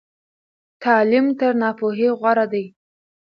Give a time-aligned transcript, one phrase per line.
[0.83, 2.65] تعلیم تر ناپوهۍ غوره دی.